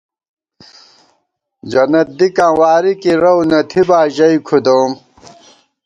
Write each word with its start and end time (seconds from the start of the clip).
جنت 1.71 2.07
دِکاں 2.17 2.53
واری 2.59 2.93
کی 3.01 3.11
رَؤ 3.21 3.39
نہ 3.49 3.59
تھِبا 3.69 3.99
ژَئی 4.15 4.37
کھُدَؤم 4.47 4.91